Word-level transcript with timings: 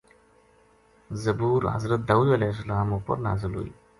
زبور 1.23 1.61
حضرت 1.75 2.01
داود 2.07 2.31
علیہ 2.37 2.51
السلام 2.53 2.93
اپر 2.93 3.15
نازل 3.27 3.51
ہوئی۔ 3.55 3.71